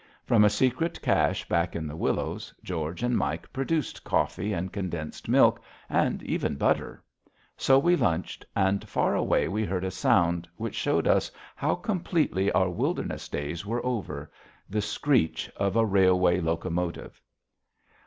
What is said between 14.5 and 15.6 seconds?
the screech